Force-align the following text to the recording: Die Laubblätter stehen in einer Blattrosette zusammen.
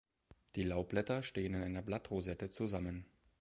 Die 0.55 0.63
Laubblätter 0.63 1.21
stehen 1.21 1.53
in 1.53 1.61
einer 1.61 1.83
Blattrosette 1.83 2.49
zusammen. 2.49 3.05